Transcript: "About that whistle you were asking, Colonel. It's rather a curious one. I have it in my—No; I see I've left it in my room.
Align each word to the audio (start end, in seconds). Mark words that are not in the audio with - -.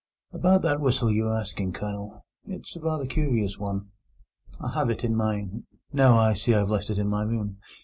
"About 0.33 0.63
that 0.63 0.81
whistle 0.81 1.11
you 1.11 1.25
were 1.25 1.37
asking, 1.37 1.73
Colonel. 1.73 2.25
It's 2.47 2.75
rather 2.75 3.03
a 3.03 3.07
curious 3.07 3.59
one. 3.59 3.91
I 4.59 4.73
have 4.73 4.89
it 4.89 5.03
in 5.03 5.15
my—No; 5.15 6.17
I 6.17 6.33
see 6.33 6.55
I've 6.55 6.71
left 6.71 6.89
it 6.89 6.97
in 6.97 7.07
my 7.07 7.21
room. 7.21 7.59